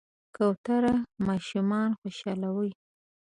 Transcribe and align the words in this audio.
کوتره 0.35 0.93
ماشومان 1.27 1.89
خوشحالوي. 1.99 2.71